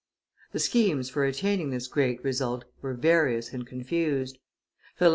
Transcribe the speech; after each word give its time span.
The 0.51 0.57
schemes 0.57 1.11
for 1.11 1.23
attaining 1.25 1.69
this 1.69 1.85
great 1.87 2.23
result 2.23 2.65
were 2.81 2.95
various 2.95 3.53
and 3.53 3.67
confused. 3.67 4.39
Philip 4.95 5.09
V. 5.09 5.09